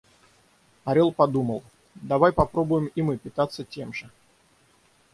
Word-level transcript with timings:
Орел 0.83 1.11
подумал: 1.11 1.61
давай 1.93 2.31
попробуем 2.31 2.87
и 2.95 3.03
мы 3.03 3.17
питаться 3.19 3.63
тем 3.63 3.93
же. 3.93 4.09